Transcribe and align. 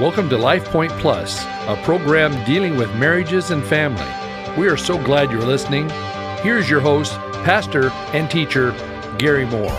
Welcome 0.00 0.30
to 0.30 0.38
Life 0.38 0.64
Point 0.64 0.92
Plus, 0.92 1.44
a 1.44 1.78
program 1.84 2.32
dealing 2.46 2.78
with 2.78 2.88
marriages 2.96 3.50
and 3.50 3.62
family. 3.62 4.02
We 4.58 4.66
are 4.66 4.76
so 4.78 4.96
glad 4.96 5.30
you're 5.30 5.42
listening. 5.42 5.90
Here's 6.42 6.70
your 6.70 6.80
host, 6.80 7.12
pastor 7.44 7.90
and 8.14 8.30
teacher, 8.30 8.70
Gary 9.18 9.44
Moore. 9.44 9.76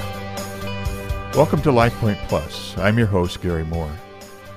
Welcome 1.33 1.63
to 1.63 1.71
Life 1.71 1.95
Point 1.95 2.19
Plus. 2.27 2.77
I'm 2.77 2.99
your 2.99 3.07
host, 3.07 3.41
Gary 3.41 3.65
Moore. 3.65 3.91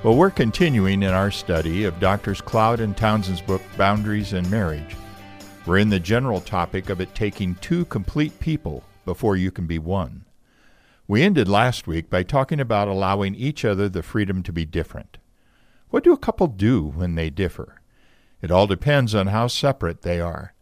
Well, 0.03 0.16
we're 0.16 0.30
continuing 0.30 1.03
in 1.03 1.15
our 1.15 1.31
study 1.31 1.85
of 1.85 1.99
Doctors 1.99 2.42
Cloud 2.42 2.81
and 2.81 2.94
Townsend's 2.94 3.40
book, 3.40 3.62
Boundaries 3.78 4.35
in 4.35 4.49
Marriage. 4.51 4.94
We're 5.65 5.78
in 5.78 5.88
the 5.88 5.99
general 5.99 6.42
topic 6.42 6.90
of 6.90 7.01
it 7.01 7.15
taking 7.15 7.54
two 7.54 7.87
complete 7.87 8.38
people 8.38 8.85
before 9.06 9.35
you 9.35 9.51
can 9.51 9.67
be 9.67 9.78
one. 9.78 10.26
We 11.08 11.22
ended 11.22 11.49
last 11.49 11.87
week 11.87 12.10
by 12.10 12.22
talking 12.22 12.60
about 12.60 12.87
allowing 12.87 13.35
each 13.35 13.65
other 13.65 13.88
the 13.88 14.03
freedom 14.03 14.42
to 14.42 14.53
be 14.53 14.67
different. 14.67 15.17
What 15.90 16.05
do 16.05 16.12
a 16.12 16.19
couple 16.19 16.46
do 16.46 16.82
when 16.82 17.15
they 17.15 17.30
differ? 17.30 17.80
It 18.42 18.51
all 18.51 18.66
depends 18.66 19.15
on 19.15 19.29
how 19.29 19.47
separate 19.47 20.02
they 20.02 20.20
are. 20.20 20.55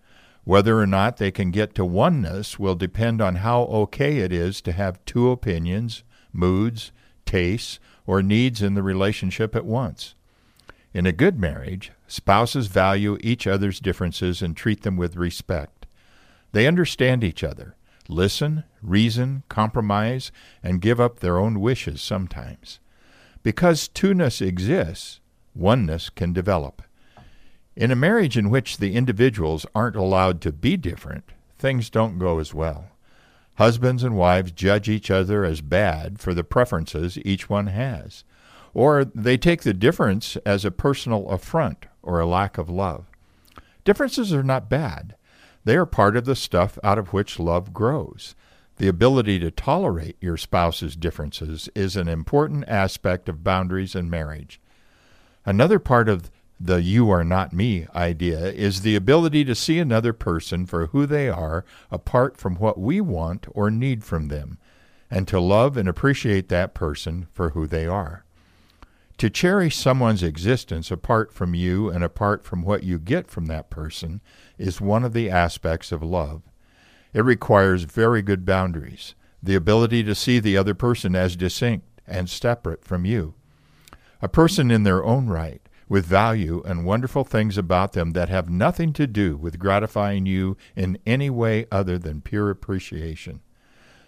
Whether 0.45 0.79
or 0.79 0.87
not 0.87 1.17
they 1.17 1.31
can 1.31 1.51
get 1.51 1.75
to 1.77 1.85
oneness 1.85 2.59
will 2.59 2.75
depend 2.75 3.23
on 3.23 3.37
how 3.37 3.63
okay 3.63 4.19
it 4.19 4.33
is 4.33 4.61
to 4.63 4.73
have 4.73 5.05
two 5.05 5.31
opinions, 5.31 6.03
moods, 6.33 6.93
tastes, 7.25 7.79
or 8.07 8.23
needs 8.23 8.61
in 8.61 8.75
the 8.75 8.83
relationship 8.83 9.55
at 9.55 9.65
once. 9.65 10.15
In 10.95 11.07
a 11.07 11.13
good 11.13 11.39
marriage, 11.39 11.93
spouses 12.07 12.67
value 12.67 13.17
each 13.21 13.47
other's 13.47 13.81
differences 13.81 14.43
and 14.43 14.57
treat 14.57 14.83
them 14.83 14.97
with 14.97 15.17
respect. 15.17 15.87
They 16.53 16.67
understand 16.67 17.25
each 17.25 17.43
other, 17.43 17.77
listen, 18.09 18.65
reason, 18.83 19.45
compromise, 19.49 20.31
and 20.63 20.83
give 20.83 21.01
up 21.01 21.21
their 21.21 21.39
own 21.39 21.61
wishes 21.61 22.03
sometimes. 22.03 22.79
Because 23.43 23.89
two-ness 23.89 24.41
exists, 24.41 25.21
oneness 25.55 26.11
can 26.11 26.33
develop. 26.33 26.83
In 27.75 27.91
a 27.91 27.97
marriage 27.97 28.37
in 28.37 28.51
which 28.51 28.79
the 28.79 28.95
individuals 28.95 29.67
aren't 29.75 29.97
allowed 29.97 30.41
to 30.43 30.53
be 30.53 30.77
different, 30.77 31.25
things 31.59 31.91
don't 31.91 32.19
go 32.19 32.39
as 32.39 32.55
well. 32.55 32.91
Husbands 33.57 34.03
and 34.03 34.17
wives 34.17 34.53
judge 34.53 34.89
each 34.89 35.11
other 35.11 35.45
as 35.45 35.61
bad 35.61 36.19
for 36.19 36.35
the 36.35 36.45
preferences 36.45 37.19
each 37.25 37.49
one 37.49 37.69
has 37.69 38.25
or 38.75 39.05
they 39.05 39.37
take 39.37 39.63
the 39.63 39.75
difference 39.75 40.37
as 40.47 40.65
a 40.65 40.71
personal 40.71 41.29
affront 41.29 41.87
or 42.03 42.21
a 42.21 42.27
lack 42.27 42.59
of 42.59 42.71
love. 42.71 43.07
Differences 43.85 44.33
are 44.33 44.43
not 44.43 44.71
bad. 44.71 45.15
They 45.65 45.77
are 45.77 45.87
part 45.87 46.17
of 46.17 46.25
the 46.25 46.37
stuff 46.37 46.79
out 46.83 46.99
of 46.99 47.13
which 47.13 47.39
love 47.39 47.73
grows. 47.73 48.35
The 48.83 48.89
ability 48.89 49.39
to 49.39 49.53
tolerate 49.53 50.17
your 50.21 50.37
spouse's 50.37 50.97
differences 50.97 51.69
is 51.73 51.95
an 51.95 52.09
important 52.09 52.65
aspect 52.67 53.29
of 53.29 53.45
boundaries 53.45 53.95
in 53.95 54.11
marriage. 54.11 54.61
Another 55.47 55.79
part 55.79 56.09
of 56.09 56.33
the 56.59 56.83
you 56.83 57.09
are 57.09 57.23
not 57.23 57.53
me 57.53 57.87
idea 57.95 58.41
is 58.47 58.81
the 58.81 58.97
ability 58.97 59.45
to 59.45 59.55
see 59.55 59.79
another 59.79 60.13
person 60.13 60.67
for 60.67 60.87
who 60.89 61.07
they 61.07 61.29
are 61.29 61.65
apart 61.93 62.37
from 62.37 62.57
what 62.57 62.77
we 62.77 63.01
want 63.01 63.47
or 63.53 63.71
need 63.71 64.03
from 64.03 64.27
them, 64.27 64.59
and 65.09 65.29
to 65.29 65.39
love 65.39 65.77
and 65.77 65.89
appreciate 65.89 66.49
that 66.49 66.75
person 66.75 67.29
for 67.31 67.51
who 67.51 67.69
they 67.69 67.87
are. 67.87 68.25
To 69.19 69.31
cherish 69.31 69.77
someone's 69.77 70.25
existence 70.25 70.91
apart 70.91 71.33
from 71.33 71.55
you 71.55 71.89
and 71.89 72.03
apart 72.03 72.45
from 72.45 72.63
what 72.63 72.83
you 72.83 72.99
get 72.99 73.29
from 73.29 73.47
that 73.47 73.71
person 73.71 74.21
is 74.59 74.81
one 74.81 75.05
of 75.05 75.13
the 75.13 75.31
aspects 75.31 75.93
of 75.93 76.03
love. 76.03 76.43
It 77.13 77.25
requires 77.25 77.85
very 77.85 78.23
good 78.23 78.45
boundaries, 78.45 79.15
the 79.43 79.55
ability 79.55 80.03
to 80.05 80.15
see 80.15 80.39
the 80.39 80.57
other 80.57 80.75
person 80.75 81.15
as 81.15 81.37
distinct 81.37 81.87
and 82.07 82.29
separate 82.29 82.85
from 82.85 83.05
you. 83.05 83.35
A 84.21 84.29
person 84.29 84.71
in 84.71 84.85
their 84.85 85.05
own 85.05 85.27
right, 85.27 85.61
with 85.89 86.07
value 86.07 86.63
and 86.65 86.87
wonderful 86.87 87.25
things 87.25 87.59
about 87.59 87.93
them 87.93 88.13
that 88.13 88.31
have 88.31 88.49
nothing 88.49 88.95
to 88.95 89.07
do 89.07 89.37
with 89.37 89.59
gratifying 89.59 90.25
you 90.25 90.57
in 90.75 90.99
any 91.05 91.29
way 91.29 91.67
other 91.71 91.99
than 91.99 92.23
pure 92.23 92.49
appreciation. 92.49 93.41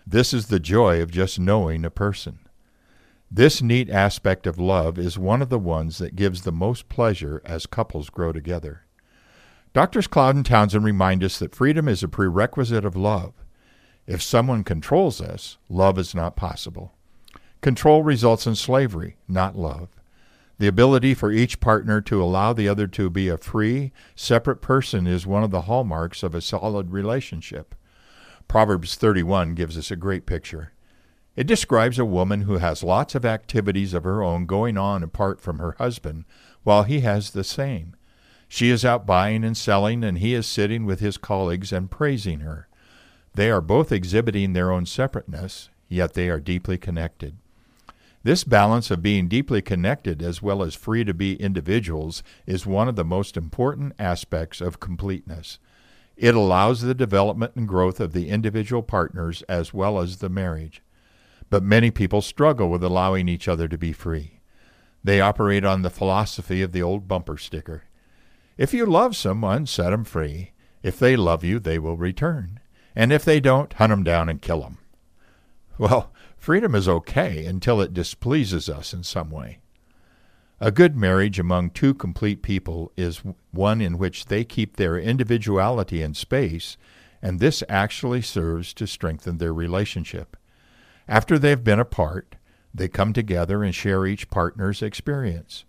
This 0.06 0.32
is 0.32 0.46
the 0.46 0.60
joy 0.60 1.02
of 1.02 1.10
just 1.10 1.38
knowing 1.38 1.84
a 1.84 1.90
person. 1.90 2.38
This 3.30 3.60
neat 3.60 3.90
aspect 3.90 4.46
of 4.46 4.58
love 4.58 4.98
is 4.98 5.18
one 5.18 5.42
of 5.42 5.48
the 5.48 5.58
ones 5.58 5.98
that 5.98 6.16
gives 6.16 6.42
the 6.42 6.52
most 6.52 6.88
pleasure 6.88 7.42
as 7.44 7.66
couples 7.66 8.08
grow 8.08 8.32
together. 8.32 8.86
Doctors 9.74 10.06
Cloud 10.06 10.36
and 10.36 10.46
Townsend 10.46 10.84
remind 10.84 11.24
us 11.24 11.40
that 11.40 11.52
freedom 11.52 11.88
is 11.88 12.04
a 12.04 12.08
prerequisite 12.08 12.84
of 12.84 12.94
love. 12.94 13.32
If 14.06 14.22
someone 14.22 14.62
controls 14.62 15.20
us, 15.20 15.58
love 15.68 15.98
is 15.98 16.14
not 16.14 16.36
possible. 16.36 16.94
Control 17.60 18.04
results 18.04 18.46
in 18.46 18.54
slavery, 18.54 19.16
not 19.26 19.58
love. 19.58 19.88
The 20.58 20.68
ability 20.68 21.14
for 21.14 21.32
each 21.32 21.58
partner 21.58 22.00
to 22.02 22.22
allow 22.22 22.52
the 22.52 22.68
other 22.68 22.86
to 22.86 23.10
be 23.10 23.28
a 23.28 23.36
free, 23.36 23.90
separate 24.14 24.62
person 24.62 25.08
is 25.08 25.26
one 25.26 25.42
of 25.42 25.50
the 25.50 25.62
hallmarks 25.62 26.22
of 26.22 26.36
a 26.36 26.40
solid 26.40 26.92
relationship. 26.92 27.74
Proverbs 28.46 28.94
31 28.94 29.56
gives 29.56 29.76
us 29.76 29.90
a 29.90 29.96
great 29.96 30.24
picture. 30.24 30.70
It 31.34 31.48
describes 31.48 31.98
a 31.98 32.04
woman 32.04 32.42
who 32.42 32.58
has 32.58 32.84
lots 32.84 33.16
of 33.16 33.24
activities 33.24 33.92
of 33.92 34.04
her 34.04 34.22
own 34.22 34.46
going 34.46 34.78
on 34.78 35.02
apart 35.02 35.40
from 35.40 35.58
her 35.58 35.74
husband, 35.78 36.26
while 36.62 36.84
he 36.84 37.00
has 37.00 37.30
the 37.30 37.42
same. 37.42 37.96
She 38.54 38.70
is 38.70 38.84
out 38.84 39.04
buying 39.04 39.42
and 39.42 39.56
selling, 39.56 40.04
and 40.04 40.18
he 40.18 40.32
is 40.32 40.46
sitting 40.46 40.86
with 40.86 41.00
his 41.00 41.16
colleagues 41.16 41.72
and 41.72 41.90
praising 41.90 42.38
her. 42.38 42.68
They 43.34 43.50
are 43.50 43.60
both 43.60 43.90
exhibiting 43.90 44.52
their 44.52 44.70
own 44.70 44.86
separateness, 44.86 45.70
yet 45.88 46.14
they 46.14 46.28
are 46.28 46.38
deeply 46.38 46.78
connected. 46.78 47.36
This 48.22 48.44
balance 48.44 48.92
of 48.92 49.02
being 49.02 49.26
deeply 49.26 49.60
connected 49.60 50.22
as 50.22 50.40
well 50.40 50.62
as 50.62 50.76
free 50.76 51.02
to 51.02 51.12
be 51.12 51.34
individuals 51.34 52.22
is 52.46 52.64
one 52.64 52.86
of 52.86 52.94
the 52.94 53.04
most 53.04 53.36
important 53.36 53.92
aspects 53.98 54.60
of 54.60 54.78
completeness. 54.78 55.58
It 56.16 56.36
allows 56.36 56.80
the 56.80 56.94
development 56.94 57.56
and 57.56 57.66
growth 57.66 57.98
of 57.98 58.12
the 58.12 58.28
individual 58.28 58.84
partners 58.84 59.42
as 59.48 59.74
well 59.74 59.98
as 59.98 60.18
the 60.18 60.28
marriage. 60.28 60.80
But 61.50 61.64
many 61.64 61.90
people 61.90 62.22
struggle 62.22 62.70
with 62.70 62.84
allowing 62.84 63.28
each 63.28 63.48
other 63.48 63.66
to 63.66 63.76
be 63.76 63.92
free. 63.92 64.38
They 65.02 65.20
operate 65.20 65.64
on 65.64 65.82
the 65.82 65.90
philosophy 65.90 66.62
of 66.62 66.70
the 66.70 66.82
old 66.82 67.08
bumper 67.08 67.36
sticker. 67.36 67.82
If 68.56 68.72
you 68.72 68.86
love 68.86 69.16
someone, 69.16 69.66
set 69.66 69.92
'em 69.92 70.04
free. 70.04 70.52
If 70.82 70.98
they 70.98 71.16
love 71.16 71.42
you, 71.42 71.58
they 71.58 71.78
will 71.78 71.96
return. 71.96 72.60
And 72.94 73.12
if 73.12 73.24
they 73.24 73.40
don't, 73.40 73.72
hunt 73.72 73.92
'em 73.92 74.04
down 74.04 74.28
and 74.28 74.40
kill 74.40 74.64
'em. 74.64 74.78
Well, 75.76 76.12
freedom 76.36 76.74
is 76.74 76.88
okay 76.88 77.46
until 77.46 77.80
it 77.80 77.92
displeases 77.92 78.68
us 78.68 78.92
in 78.94 79.02
some 79.02 79.30
way. 79.30 79.58
A 80.60 80.70
good 80.70 80.94
marriage 80.96 81.40
among 81.40 81.70
two 81.70 81.94
complete 81.94 82.42
people 82.42 82.92
is 82.96 83.22
one 83.50 83.80
in 83.80 83.98
which 83.98 84.26
they 84.26 84.44
keep 84.44 84.76
their 84.76 84.96
individuality 84.96 86.00
in 86.00 86.14
space, 86.14 86.76
and 87.20 87.40
this 87.40 87.64
actually 87.68 88.22
serves 88.22 88.72
to 88.74 88.86
strengthen 88.86 89.38
their 89.38 89.52
relationship. 89.52 90.36
After 91.08 91.38
they've 91.38 91.64
been 91.64 91.80
apart, 91.80 92.36
they 92.72 92.88
come 92.88 93.12
together 93.12 93.64
and 93.64 93.74
share 93.74 94.06
each 94.06 94.30
partner's 94.30 94.80
experience. 94.80 95.64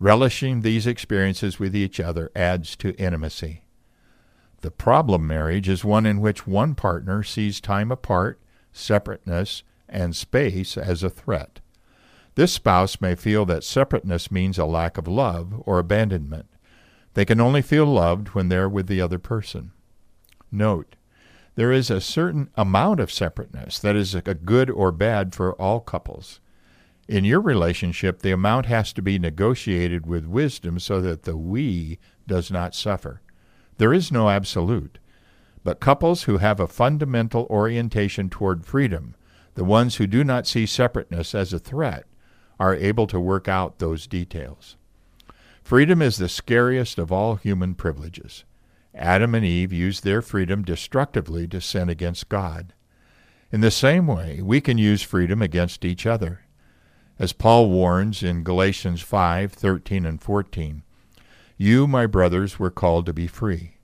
Relishing 0.00 0.60
these 0.60 0.86
experiences 0.86 1.58
with 1.58 1.74
each 1.74 1.98
other 1.98 2.30
adds 2.36 2.76
to 2.76 2.94
intimacy. 2.96 3.64
The 4.60 4.70
problem 4.70 5.26
marriage 5.26 5.68
is 5.68 5.84
one 5.84 6.06
in 6.06 6.20
which 6.20 6.46
one 6.46 6.74
partner 6.74 7.22
sees 7.22 7.60
time 7.60 7.90
apart, 7.90 8.40
separateness, 8.72 9.62
and 9.88 10.14
space 10.14 10.76
as 10.76 11.02
a 11.02 11.10
threat. 11.10 11.60
This 12.34 12.52
spouse 12.52 13.00
may 13.00 13.16
feel 13.16 13.44
that 13.46 13.64
separateness 13.64 14.30
means 14.30 14.58
a 14.58 14.64
lack 14.64 14.98
of 14.98 15.08
love 15.08 15.62
or 15.66 15.78
abandonment. 15.78 16.46
They 17.14 17.24
can 17.24 17.40
only 17.40 17.62
feel 17.62 17.86
loved 17.86 18.28
when 18.28 18.48
they're 18.48 18.68
with 18.68 18.86
the 18.86 19.00
other 19.00 19.18
person. 19.18 19.72
Note, 20.52 20.94
there 21.56 21.72
is 21.72 21.90
a 21.90 22.00
certain 22.00 22.50
amount 22.54 23.00
of 23.00 23.10
separateness 23.10 23.80
that 23.80 23.96
is 23.96 24.14
a 24.14 24.22
good 24.22 24.70
or 24.70 24.92
bad 24.92 25.34
for 25.34 25.54
all 25.54 25.80
couples. 25.80 26.38
In 27.08 27.24
your 27.24 27.40
relationship, 27.40 28.20
the 28.20 28.32
amount 28.32 28.66
has 28.66 28.92
to 28.92 29.00
be 29.00 29.18
negotiated 29.18 30.06
with 30.06 30.26
wisdom 30.26 30.78
so 30.78 31.00
that 31.00 31.22
the 31.22 31.38
we 31.38 31.98
does 32.26 32.50
not 32.50 32.74
suffer. 32.74 33.22
There 33.78 33.94
is 33.94 34.12
no 34.12 34.28
absolute. 34.28 34.98
But 35.64 35.80
couples 35.80 36.24
who 36.24 36.36
have 36.36 36.60
a 36.60 36.68
fundamental 36.68 37.46
orientation 37.48 38.28
toward 38.28 38.66
freedom, 38.66 39.14
the 39.54 39.64
ones 39.64 39.96
who 39.96 40.06
do 40.06 40.22
not 40.22 40.46
see 40.46 40.66
separateness 40.66 41.34
as 41.34 41.52
a 41.54 41.58
threat, 41.58 42.04
are 42.60 42.74
able 42.74 43.06
to 43.06 43.18
work 43.18 43.48
out 43.48 43.78
those 43.78 44.06
details. 44.06 44.76
Freedom 45.62 46.02
is 46.02 46.18
the 46.18 46.28
scariest 46.28 46.98
of 46.98 47.10
all 47.10 47.36
human 47.36 47.74
privileges. 47.74 48.44
Adam 48.94 49.34
and 49.34 49.44
Eve 49.44 49.72
used 49.72 50.04
their 50.04 50.20
freedom 50.20 50.62
destructively 50.62 51.46
to 51.48 51.60
sin 51.60 51.88
against 51.88 52.28
God. 52.28 52.74
In 53.50 53.60
the 53.62 53.70
same 53.70 54.06
way, 54.06 54.40
we 54.42 54.60
can 54.60 54.76
use 54.76 55.02
freedom 55.02 55.40
against 55.40 55.84
each 55.84 56.04
other. 56.04 56.40
As 57.18 57.32
Paul 57.32 57.68
warns 57.68 58.22
in 58.22 58.44
Galatians 58.44 59.02
5:13 59.02 60.06
and 60.06 60.22
14, 60.22 60.82
You, 61.56 61.88
my 61.88 62.06
brothers, 62.06 62.60
were 62.60 62.70
called 62.70 63.06
to 63.06 63.12
be 63.12 63.26
free. 63.26 63.78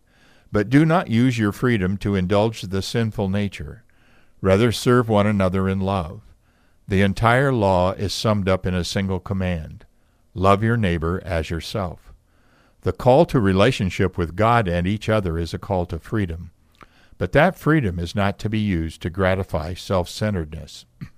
But 0.53 0.71
do 0.71 0.85
not 0.85 1.09
use 1.11 1.37
your 1.37 1.51
freedom 1.51 1.97
to 1.99 2.15
indulge 2.15 2.63
the 2.63 2.81
sinful 2.81 3.29
nature. 3.29 3.83
Rather, 4.41 4.71
serve 4.71 5.09
one 5.09 5.27
another 5.27 5.69
in 5.69 5.81
love. 5.81 6.21
The 6.87 7.03
entire 7.03 7.53
law 7.53 7.91
is 7.93 8.15
summed 8.15 8.49
up 8.49 8.67
in 8.67 8.75
a 8.75 8.85
single 8.85 9.19
command 9.19 9.85
Love 10.37 10.63
your 10.63 10.77
neighbor 10.77 11.21
as 11.25 11.51
yourself. 11.51 12.13
The 12.83 12.93
call 12.93 13.25
to 13.27 13.41
relationship 13.41 14.19
with 14.19 14.37
God 14.37 14.69
and 14.69 14.87
each 14.87 15.09
other 15.09 15.39
is 15.39 15.55
a 15.55 15.59
call 15.59 15.87
to 15.87 15.99
freedom. 15.99 16.51
But 17.19 17.33
that 17.33 17.57
freedom 17.57 17.99
is 17.99 18.15
not 18.15 18.39
to 18.41 18.49
be 18.49 18.59
used 18.59 19.01
to 19.03 19.11
gratify 19.11 19.75
self 19.75 20.09
centeredness. 20.09 20.85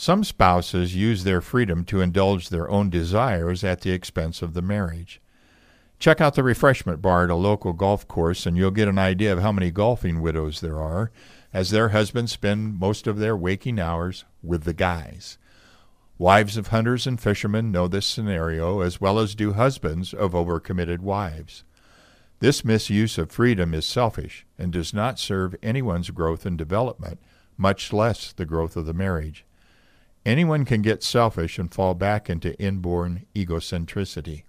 Some 0.00 0.24
spouses 0.24 0.96
use 0.96 1.24
their 1.24 1.42
freedom 1.42 1.84
to 1.84 2.00
indulge 2.00 2.48
their 2.48 2.70
own 2.70 2.88
desires 2.88 3.62
at 3.62 3.82
the 3.82 3.90
expense 3.90 4.40
of 4.40 4.54
the 4.54 4.62
marriage. 4.62 5.20
Check 5.98 6.22
out 6.22 6.36
the 6.36 6.42
refreshment 6.42 7.02
bar 7.02 7.24
at 7.24 7.30
a 7.30 7.34
local 7.34 7.74
golf 7.74 8.08
course, 8.08 8.46
and 8.46 8.56
you'll 8.56 8.70
get 8.70 8.88
an 8.88 8.98
idea 8.98 9.30
of 9.30 9.42
how 9.42 9.52
many 9.52 9.70
golfing 9.70 10.22
widows 10.22 10.62
there 10.62 10.80
are, 10.80 11.10
as 11.52 11.68
their 11.68 11.90
husbands 11.90 12.32
spend 12.32 12.80
most 12.80 13.06
of 13.06 13.18
their 13.18 13.36
waking 13.36 13.78
hours 13.78 14.24
with 14.42 14.64
the 14.64 14.72
guys. 14.72 15.36
Wives 16.16 16.56
of 16.56 16.68
hunters 16.68 17.06
and 17.06 17.20
fishermen 17.20 17.70
know 17.70 17.86
this 17.86 18.06
scenario 18.06 18.80
as 18.80 19.02
well 19.02 19.18
as 19.18 19.34
do 19.34 19.52
husbands 19.52 20.14
of 20.14 20.32
overcommitted 20.32 21.00
wives. 21.00 21.62
This 22.38 22.64
misuse 22.64 23.18
of 23.18 23.30
freedom 23.30 23.74
is 23.74 23.84
selfish 23.84 24.46
and 24.58 24.72
does 24.72 24.94
not 24.94 25.18
serve 25.18 25.56
anyone's 25.62 26.08
growth 26.08 26.46
and 26.46 26.56
development, 26.56 27.20
much 27.58 27.92
less 27.92 28.32
the 28.32 28.46
growth 28.46 28.78
of 28.78 28.86
the 28.86 28.94
marriage. 28.94 29.44
Anyone 30.24 30.64
can 30.64 30.82
get 30.82 31.02
selfish 31.02 31.58
and 31.58 31.72
fall 31.72 31.94
back 31.94 32.28
into 32.28 32.58
inborn 32.60 33.26
egocentricity. 33.34 34.42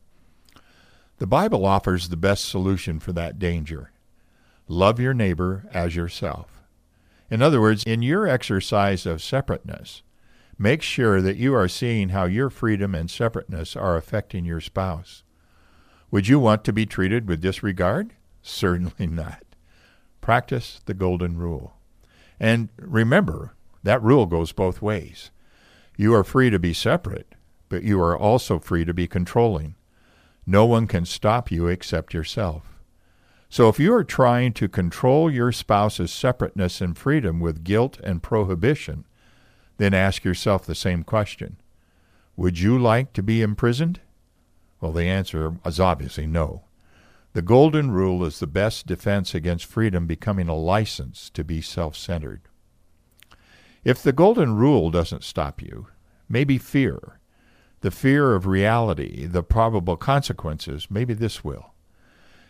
The 1.17 1.27
Bible 1.27 1.65
offers 1.65 2.09
the 2.09 2.17
best 2.17 2.45
solution 2.45 2.99
for 2.99 3.13
that 3.13 3.39
danger. 3.39 3.91
Love 4.67 4.99
your 4.99 5.13
neighbor 5.13 5.65
as 5.73 5.95
yourself. 5.95 6.61
In 7.29 7.41
other 7.41 7.61
words, 7.61 7.83
in 7.83 8.01
your 8.01 8.27
exercise 8.27 9.05
of 9.05 9.21
separateness, 9.21 10.01
make 10.57 10.81
sure 10.81 11.21
that 11.21 11.37
you 11.37 11.53
are 11.53 11.67
seeing 11.67 12.09
how 12.09 12.25
your 12.25 12.49
freedom 12.49 12.93
and 12.93 13.09
separateness 13.09 13.75
are 13.75 13.95
affecting 13.95 14.43
your 14.43 14.59
spouse. 14.59 15.23
Would 16.11 16.27
you 16.27 16.39
want 16.39 16.65
to 16.65 16.73
be 16.73 16.85
treated 16.85 17.29
with 17.29 17.41
disregard? 17.41 18.13
Certainly 18.41 19.07
not. 19.07 19.43
Practice 20.19 20.81
the 20.85 20.93
golden 20.93 21.37
rule. 21.37 21.77
And 22.39 22.69
remember, 22.77 23.53
that 23.83 24.03
rule 24.03 24.25
goes 24.25 24.51
both 24.51 24.81
ways. 24.81 25.31
You 26.01 26.15
are 26.15 26.23
free 26.23 26.49
to 26.49 26.57
be 26.57 26.73
separate, 26.73 27.35
but 27.69 27.83
you 27.83 28.01
are 28.01 28.17
also 28.17 28.57
free 28.57 28.85
to 28.85 28.91
be 28.91 29.05
controlling. 29.05 29.75
No 30.47 30.65
one 30.65 30.87
can 30.87 31.05
stop 31.05 31.51
you 31.51 31.67
except 31.67 32.11
yourself. 32.11 32.63
So 33.49 33.69
if 33.69 33.79
you 33.79 33.93
are 33.93 34.03
trying 34.03 34.53
to 34.53 34.67
control 34.67 35.29
your 35.29 35.51
spouse's 35.51 36.11
separateness 36.11 36.81
and 36.81 36.97
freedom 36.97 37.39
with 37.39 37.63
guilt 37.63 37.99
and 38.03 38.23
prohibition, 38.23 39.05
then 39.77 39.93
ask 39.93 40.23
yourself 40.23 40.65
the 40.65 40.73
same 40.73 41.03
question 41.03 41.57
Would 42.35 42.57
you 42.57 42.79
like 42.79 43.13
to 43.13 43.21
be 43.21 43.43
imprisoned? 43.43 43.99
Well, 44.79 44.93
the 44.93 45.03
answer 45.03 45.53
is 45.63 45.79
obviously 45.79 46.25
no. 46.25 46.63
The 47.33 47.43
golden 47.43 47.91
rule 47.91 48.25
is 48.25 48.39
the 48.39 48.47
best 48.47 48.87
defense 48.87 49.35
against 49.35 49.65
freedom 49.65 50.07
becoming 50.07 50.49
a 50.49 50.55
license 50.55 51.29
to 51.35 51.43
be 51.43 51.61
self 51.61 51.95
centered. 51.95 52.41
If 53.83 54.03
the 54.03 54.13
golden 54.13 54.55
rule 54.55 54.91
doesn't 54.91 55.23
stop 55.23 55.61
you, 55.61 55.87
maybe 56.29 56.57
fear, 56.57 57.19
the 57.81 57.91
fear 57.91 58.35
of 58.35 58.45
reality, 58.45 59.25
the 59.25 59.41
probable 59.41 59.97
consequences, 59.97 60.87
maybe 60.89 61.13
this 61.15 61.43
will. 61.43 61.73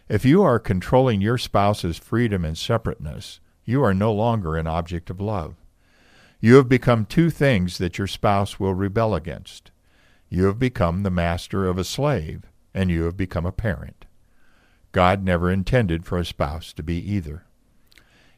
If 0.10 0.26
you 0.26 0.44
are 0.44 0.60
controlling 0.60 1.22
your 1.22 1.38
spouse's 1.38 1.98
freedom 1.98 2.44
and 2.44 2.58
separateness, 2.58 3.40
you 3.64 3.82
are 3.82 3.94
no 3.94 4.12
longer 4.12 4.58
an 4.58 4.68
object 4.68 5.10
of 5.10 5.22
love. 5.22 5.56
You 6.42 6.56
have 6.56 6.68
become 6.68 7.06
two 7.06 7.30
things 7.30 7.78
that 7.78 7.98
your 7.98 8.08
spouse 8.08 8.60
will 8.60 8.74
rebel 8.74 9.16
against. 9.16 9.72
You 10.28 10.46
have 10.46 10.60
become 10.60 11.04
the 11.04 11.10
master 11.10 11.66
of 11.66 11.78
a 11.78 11.86
slave, 11.86 12.44
and 12.74 12.90
you 12.90 13.04
have 13.04 13.16
become 13.16 13.46
a 13.46 13.54
parent. 13.54 14.06
God 14.92 15.24
never 15.24 15.50
intended 15.50 16.06
for 16.06 16.18
a 16.18 16.26
spouse 16.26 16.74
to 16.74 16.84
be 16.84 16.98
either. 16.98 17.46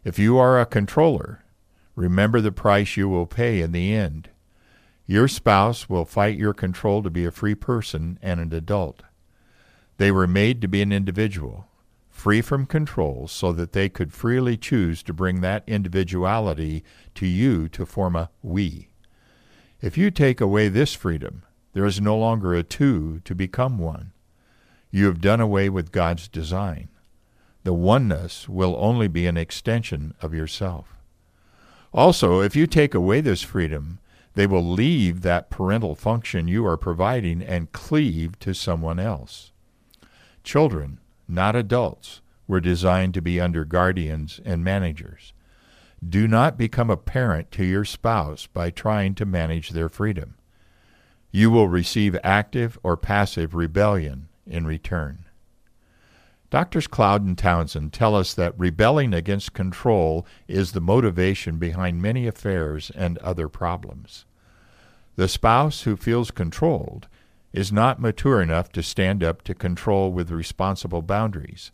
If 0.04 0.20
you 0.20 0.38
are 0.38 0.60
a 0.60 0.66
controller, 0.68 1.43
Remember 1.96 2.42
the 2.42 2.52
price 2.52 2.98
you 2.98 3.08
will 3.08 3.26
pay 3.26 3.62
in 3.62 3.72
the 3.72 3.94
end. 3.94 4.30
Your 5.06 5.28
spouse 5.28 5.90
will 5.90 6.06
fight 6.06 6.38
your 6.38 6.54
control 6.54 7.04
to 7.04 7.10
be 7.10 7.26
a 7.26 7.32
free 7.32 7.56
person 7.56 8.18
and 8.22 8.40
an 8.40 8.54
adult. 8.54 9.04
They 9.98 10.12
were 10.12 10.28
made 10.28 10.62
to 10.62 10.68
be 10.68 10.82
an 10.82 10.92
individual, 10.92 11.68
free 12.10 12.42
from 12.42 12.66
control, 12.66 13.28
so 13.28 13.52
that 13.54 13.74
they 13.74 13.90
could 13.90 14.14
freely 14.14 14.58
choose 14.58 15.04
to 15.04 15.14
bring 15.14 15.42
that 15.42 15.64
individuality 15.68 16.84
to 17.16 17.28
you 17.28 17.70
to 17.70 17.86
form 17.86 18.16
a 18.16 18.30
we. 18.42 18.90
If 19.82 19.98
you 19.98 20.10
take 20.10 20.42
away 20.42 20.70
this 20.70 20.94
freedom, 20.94 21.44
there 21.74 21.86
is 21.86 22.00
no 22.00 22.18
longer 22.18 22.54
a 22.54 22.64
two 22.64 23.20
to 23.26 23.36
become 23.36 23.78
one. 23.78 24.14
You 24.90 25.08
have 25.08 25.22
done 25.22 25.42
away 25.42 25.70
with 25.70 25.92
God's 25.92 26.28
design. 26.28 26.90
The 27.64 27.74
oneness 27.74 28.48
will 28.48 28.76
only 28.78 29.08
be 29.08 29.28
an 29.28 29.38
extension 29.38 30.14
of 30.22 30.34
yourself. 30.34 30.93
Also, 31.94 32.42
if 32.42 32.56
you 32.56 32.66
take 32.66 32.96
away 32.96 33.22
this 33.22 33.44
freedom, 33.44 34.00
they 34.34 34.48
will 34.48 34.68
leave 34.68 35.22
that 35.22 35.52
parental 35.52 35.96
function 35.96 36.48
you 36.48 36.66
are 36.66 36.78
providing 36.78 37.42
and 37.42 37.72
cleave 37.72 38.38
to 38.40 38.54
someone 38.54 39.00
else. 39.00 39.52
Children, 40.44 41.00
not 41.28 41.56
adults, 41.56 42.22
were 42.48 42.60
designed 42.60 43.14
to 43.14 43.22
be 43.22 43.40
under 43.40 43.64
guardians 43.64 44.40
and 44.44 44.64
managers. 44.64 45.34
Do 46.08 46.28
not 46.28 46.58
become 46.58 46.90
a 46.90 46.98
parent 46.98 47.52
to 47.52 47.64
your 47.64 47.86
spouse 47.86 48.48
by 48.48 48.72
trying 48.72 49.16
to 49.16 49.26
manage 49.26 49.70
their 49.70 49.88
freedom. 49.88 50.36
You 51.32 51.50
will 51.50 51.70
receive 51.70 52.18
active 52.24 52.78
or 52.84 52.98
passive 52.98 53.54
rebellion 53.54 54.28
in 54.46 54.68
return. 54.68 55.26
Doctors 56.54 56.86
Cloud 56.86 57.26
and 57.26 57.36
Townsend 57.36 57.94
tell 57.94 58.16
us 58.16 58.36
that 58.36 58.54
rebelling 58.60 59.12
against 59.12 59.54
control 59.54 60.24
is 60.48 60.74
the 60.74 60.80
motivation 60.80 61.58
behind 61.58 62.00
many 62.00 62.28
affairs 62.28 62.92
and 62.94 63.18
other 63.18 63.50
problems. 63.50 64.26
The 65.16 65.28
spouse 65.28 65.82
who 65.82 65.96
feels 65.96 66.30
controlled 66.30 67.08
is 67.54 67.72
not 67.72 68.00
mature 68.00 68.40
enough 68.40 68.72
to 68.74 68.84
stand 68.84 69.24
up 69.24 69.42
to 69.46 69.56
control 69.56 70.12
with 70.12 70.30
responsible 70.30 71.02
boundaries, 71.02 71.72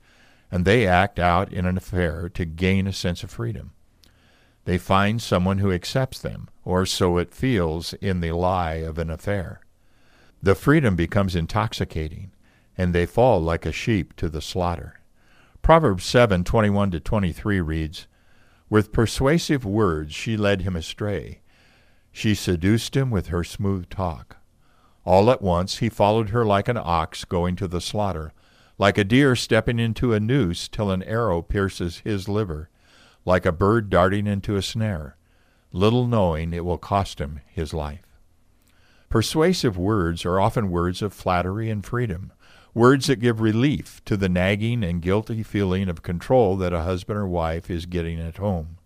and 0.50 0.64
they 0.64 0.88
act 0.88 1.20
out 1.20 1.52
in 1.52 1.66
an 1.66 1.76
affair 1.76 2.30
to 2.30 2.46
gain 2.46 2.88
a 2.88 2.94
sense 2.94 3.22
of 3.22 3.30
freedom. 3.30 3.74
They 4.64 4.78
find 4.78 5.22
someone 5.22 5.58
who 5.58 5.74
accepts 5.74 6.22
them, 6.22 6.48
or 6.64 6.86
so 6.86 7.18
it 7.18 7.34
feels 7.34 7.92
in 7.96 8.22
the 8.22 8.32
lie 8.32 8.76
of 8.76 8.98
an 8.98 9.10
affair. 9.10 9.60
The 10.42 10.56
freedom 10.56 10.96
becomes 10.96 11.36
intoxicating 11.36 12.32
and 12.80 12.96
they 12.96 13.06
fall 13.06 13.42
like 13.42 13.66
a 13.66 13.74
sheep 13.74 14.16
to 14.16 14.30
the 14.30 14.42
slaughter. 14.42 15.02
Proverbs 15.62 16.06
7:21 16.06 16.92
to 16.92 17.02
23 17.02 17.60
reads, 17.60 18.08
With 18.70 18.94
persuasive 18.94 19.66
words 19.66 20.16
she 20.16 20.38
led 20.38 20.62
him 20.62 20.78
astray. 20.78 21.42
She 22.14 22.34
seduced 22.34 22.96
him 22.96 23.12
with 23.12 23.28
her 23.28 23.44
smooth 23.44 23.90
talk. 23.90 24.38
All 25.04 25.30
at 25.30 25.42
once 25.42 25.80
he 25.80 25.90
followed 25.90 26.30
her 26.30 26.46
like 26.46 26.70
an 26.70 26.80
ox 26.82 27.26
going 27.26 27.58
to 27.58 27.68
the 27.68 27.82
slaughter, 27.82 28.32
like 28.78 28.98
a 28.98 29.04
deer 29.04 29.36
stepping 29.36 29.78
into 29.78 30.14
a 30.14 30.20
noose 30.22 30.70
till 30.70 30.90
an 30.90 31.04
arrow 31.04 31.42
pierces 31.42 32.00
his 32.06 32.30
liver, 32.30 32.70
like 33.26 33.46
a 33.46 33.52
bird 33.52 33.90
darting 33.90 34.26
into 34.26 34.56
a 34.56 34.62
snare, 34.62 35.18
little 35.74 36.08
knowing 36.08 36.54
it 36.54 36.64
will 36.64 36.78
cost 36.78 37.20
him 37.20 37.42
his 37.46 37.74
life. 37.74 38.16
Persuasive 39.10 39.78
words 39.78 40.24
are 40.24 40.40
often 40.40 40.72
words 40.72 41.02
of 41.02 41.12
flattery 41.12 41.70
and 41.70 41.86
freedom 41.86 42.32
words 42.74 43.08
that 43.08 43.18
give 43.18 43.42
relief 43.42 44.04
to 44.06 44.16
the 44.16 44.30
nagging 44.30 44.84
and 44.84 45.02
guilty 45.02 45.44
feeling 45.44 45.90
of 45.90 46.02
control 46.02 46.56
that 46.58 46.74
a 46.74 46.84
husband 46.84 47.18
or 47.18 47.28
wife 47.28 47.70
is 47.70 47.86
getting 47.86 48.20
at 48.20 48.38
home. 48.38 48.78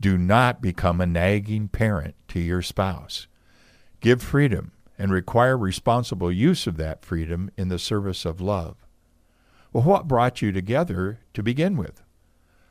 Do 0.00 0.18
not 0.18 0.60
become 0.60 1.00
a 1.00 1.06
nagging 1.06 1.68
parent 1.68 2.14
to 2.28 2.40
your 2.40 2.62
spouse. 2.62 3.28
Give 4.00 4.22
freedom 4.22 4.72
and 4.98 5.12
require 5.12 5.56
responsible 5.56 6.30
use 6.30 6.66
of 6.66 6.76
that 6.76 7.04
freedom 7.04 7.50
in 7.56 7.68
the 7.68 7.78
service 7.78 8.24
of 8.24 8.40
love. 8.40 8.76
Well, 9.72 9.84
what 9.84 10.08
brought 10.08 10.42
you 10.42 10.52
together 10.52 11.20
to 11.34 11.42
begin 11.42 11.76
with? 11.76 12.02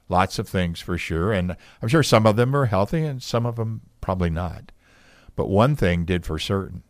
Lots 0.08 0.40
of 0.40 0.48
things 0.48 0.82
for 0.82 0.98
sure, 0.98 1.32
and 1.32 1.56
I'm 1.82 1.88
sure 1.88 2.04
some 2.04 2.28
of 2.28 2.36
them 2.36 2.56
are 2.56 2.66
healthy 2.66 3.04
and 3.04 3.24
some 3.24 3.46
of 3.46 3.56
them 3.56 3.82
probably 4.02 4.30
not. 4.30 4.72
But 5.36 5.50
one 5.50 5.76
thing 5.76 6.04
did 6.06 6.26
for 6.26 6.38
certain 6.38 6.84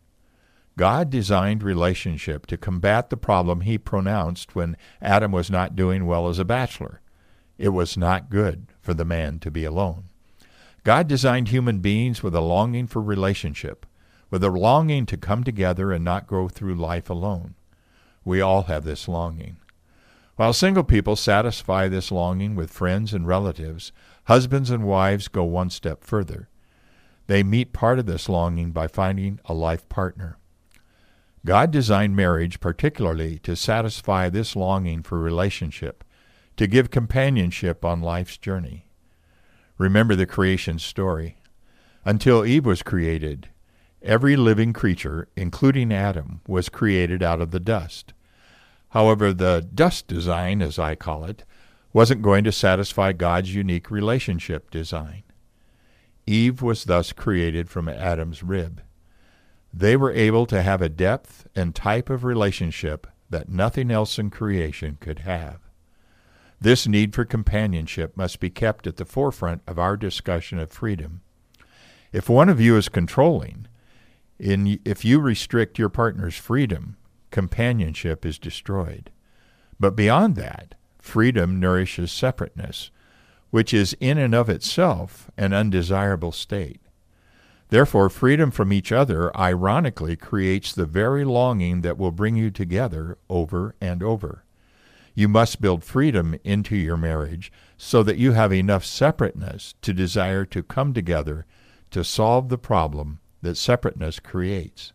God 0.81 1.11
designed 1.11 1.61
relationship 1.61 2.47
to 2.47 2.57
combat 2.57 3.11
the 3.11 3.15
problem 3.15 3.61
he 3.61 3.77
pronounced 3.77 4.55
when 4.55 4.75
Adam 4.99 5.31
was 5.31 5.51
not 5.51 5.75
doing 5.75 6.07
well 6.07 6.27
as 6.27 6.39
a 6.39 6.43
bachelor. 6.43 7.01
It 7.59 7.69
was 7.69 7.97
not 7.97 8.31
good 8.31 8.65
for 8.81 8.95
the 8.95 9.05
man 9.05 9.37
to 9.41 9.51
be 9.51 9.63
alone. 9.63 10.05
God 10.83 11.07
designed 11.07 11.49
human 11.49 11.81
beings 11.81 12.23
with 12.23 12.33
a 12.33 12.41
longing 12.41 12.87
for 12.87 12.99
relationship, 12.99 13.85
with 14.31 14.43
a 14.43 14.49
longing 14.49 15.05
to 15.05 15.17
come 15.17 15.43
together 15.43 15.91
and 15.91 16.03
not 16.03 16.25
go 16.25 16.49
through 16.49 16.73
life 16.73 17.11
alone. 17.11 17.53
We 18.25 18.41
all 18.41 18.63
have 18.63 18.83
this 18.83 19.07
longing. 19.07 19.57
While 20.35 20.51
single 20.51 20.83
people 20.83 21.15
satisfy 21.15 21.89
this 21.89 22.11
longing 22.11 22.55
with 22.55 22.73
friends 22.73 23.13
and 23.13 23.27
relatives, 23.27 23.91
husbands 24.23 24.71
and 24.71 24.83
wives 24.85 25.27
go 25.27 25.43
one 25.43 25.69
step 25.69 26.03
further. 26.03 26.49
They 27.27 27.43
meet 27.43 27.71
part 27.71 27.99
of 27.99 28.07
this 28.07 28.27
longing 28.27 28.71
by 28.71 28.87
finding 28.87 29.39
a 29.45 29.53
life 29.53 29.87
partner. 29.87 30.39
God 31.45 31.71
designed 31.71 32.15
marriage 32.15 32.59
particularly 32.59 33.39
to 33.39 33.55
satisfy 33.55 34.29
this 34.29 34.55
longing 34.55 35.01
for 35.01 35.19
relationship, 35.19 36.03
to 36.57 36.67
give 36.67 36.91
companionship 36.91 37.83
on 37.83 38.01
life's 38.01 38.37
journey. 38.37 38.85
Remember 39.77 40.15
the 40.15 40.27
creation 40.27 40.77
story. 40.77 41.37
Until 42.05 42.45
Eve 42.45 42.65
was 42.65 42.83
created, 42.83 43.49
every 44.03 44.35
living 44.35 44.73
creature, 44.73 45.27
including 45.35 45.91
Adam, 45.91 46.41
was 46.47 46.69
created 46.69 47.23
out 47.23 47.41
of 47.41 47.51
the 47.51 47.59
dust. 47.59 48.13
However, 48.89 49.33
the 49.33 49.67
dust 49.73 50.07
design, 50.07 50.61
as 50.61 50.77
I 50.77 50.95
call 50.95 51.23
it, 51.23 51.43
wasn't 51.93 52.21
going 52.21 52.43
to 52.43 52.51
satisfy 52.51 53.13
God's 53.13 53.55
unique 53.55 53.89
relationship 53.89 54.69
design. 54.69 55.23
Eve 56.27 56.61
was 56.61 56.83
thus 56.83 57.11
created 57.11 57.69
from 57.69 57.89
Adam's 57.89 58.43
rib. 58.43 58.81
They 59.73 59.95
were 59.95 60.11
able 60.11 60.45
to 60.47 60.61
have 60.61 60.81
a 60.81 60.89
depth 60.89 61.47
and 61.55 61.73
type 61.73 62.09
of 62.09 62.23
relationship 62.23 63.07
that 63.29 63.49
nothing 63.49 63.89
else 63.89 64.19
in 64.19 64.29
creation 64.29 64.97
could 64.99 65.19
have. 65.19 65.59
This 66.59 66.87
need 66.87 67.15
for 67.15 67.25
companionship 67.25 68.15
must 68.15 68.39
be 68.39 68.49
kept 68.49 68.85
at 68.85 68.97
the 68.97 69.05
forefront 69.05 69.61
of 69.65 69.79
our 69.79 69.97
discussion 69.97 70.59
of 70.59 70.71
freedom. 70.71 71.21
If 72.11 72.29
one 72.29 72.49
of 72.49 72.59
you 72.59 72.77
is 72.77 72.89
controlling, 72.89 73.67
in, 74.37 74.79
if 74.85 75.05
you 75.05 75.19
restrict 75.19 75.79
your 75.79 75.89
partner's 75.89 76.35
freedom, 76.35 76.97
companionship 77.31 78.25
is 78.25 78.37
destroyed. 78.37 79.09
But 79.79 79.95
beyond 79.95 80.35
that, 80.35 80.75
freedom 80.99 81.59
nourishes 81.59 82.11
separateness, 82.11 82.91
which 83.49 83.73
is 83.73 83.95
in 83.99 84.17
and 84.17 84.35
of 84.35 84.49
itself 84.49 85.31
an 85.37 85.53
undesirable 85.53 86.31
state. 86.31 86.81
Therefore, 87.71 88.09
freedom 88.09 88.51
from 88.51 88.73
each 88.73 88.91
other 88.91 89.35
ironically 89.35 90.17
creates 90.17 90.73
the 90.73 90.85
very 90.85 91.23
longing 91.23 91.81
that 91.81 91.97
will 91.97 92.11
bring 92.11 92.35
you 92.35 92.51
together 92.51 93.17
over 93.29 93.75
and 93.79 94.03
over. 94.03 94.43
You 95.15 95.29
must 95.29 95.61
build 95.61 95.85
freedom 95.85 96.35
into 96.43 96.75
your 96.75 96.97
marriage 96.97 97.49
so 97.77 98.03
that 98.03 98.17
you 98.17 98.33
have 98.33 98.51
enough 98.51 98.83
separateness 98.83 99.73
to 99.83 99.93
desire 99.93 100.43
to 100.47 100.63
come 100.63 100.93
together 100.93 101.45
to 101.91 102.03
solve 102.03 102.49
the 102.49 102.57
problem 102.57 103.19
that 103.41 103.55
separateness 103.55 104.19
creates. 104.19 104.91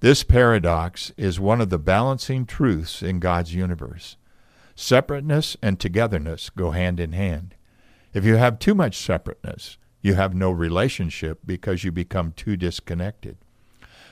This 0.00 0.24
paradox 0.24 1.12
is 1.16 1.38
one 1.38 1.60
of 1.60 1.70
the 1.70 1.78
balancing 1.78 2.46
truths 2.46 3.00
in 3.00 3.20
God's 3.20 3.54
universe. 3.54 4.16
Separateness 4.74 5.56
and 5.62 5.78
togetherness 5.78 6.50
go 6.50 6.72
hand 6.72 6.98
in 6.98 7.12
hand. 7.12 7.54
If 8.12 8.24
you 8.24 8.34
have 8.34 8.58
too 8.58 8.74
much 8.74 8.96
separateness, 8.96 9.78
you 10.02 10.14
have 10.14 10.34
no 10.34 10.50
relationship 10.50 11.38
because 11.46 11.84
you 11.84 11.92
become 11.92 12.32
too 12.32 12.56
disconnected. 12.56 13.38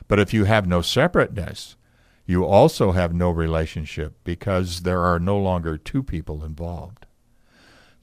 But 0.08 0.20
if 0.20 0.32
you 0.32 0.44
have 0.44 0.66
no 0.66 0.80
separateness, 0.80 1.76
you 2.24 2.44
also 2.44 2.92
have 2.92 3.12
no 3.12 3.30
relationship 3.30 4.14
because 4.22 4.82
there 4.82 5.02
are 5.02 5.18
no 5.18 5.36
longer 5.36 5.76
two 5.76 6.02
people 6.02 6.44
involved. 6.44 7.06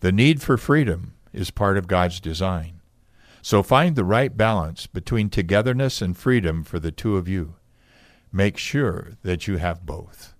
The 0.02 0.12
need 0.12 0.42
for 0.42 0.58
freedom 0.58 1.14
is 1.34 1.50
part 1.50 1.78
of 1.78 1.88
God's 1.88 2.20
design. 2.20 2.82
So 3.42 3.64
find 3.64 3.96
the 3.96 4.04
right 4.04 4.36
balance 4.36 4.86
between 4.86 5.30
togetherness 5.30 6.02
and 6.02 6.18
freedom 6.18 6.64
for 6.64 6.80
the 6.80 6.92
two 6.92 7.16
of 7.16 7.30
you. 7.30 7.56
Make 8.32 8.58
sure 8.58 9.14
that 9.24 9.48
you 9.48 9.58
have 9.58 9.86
both. 9.86 10.34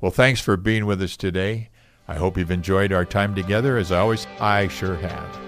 Well, 0.00 0.10
thanks 0.10 0.40
for 0.40 0.56
being 0.56 0.84
with 0.84 1.00
us 1.00 1.16
today. 1.16 1.70
I 2.08 2.16
hope 2.16 2.36
you've 2.36 2.50
enjoyed 2.50 2.92
our 2.92 3.04
time 3.04 3.34
together. 3.34 3.76
As 3.76 3.92
always, 3.92 4.26
I 4.40 4.68
sure 4.68 4.96
have. 4.96 5.47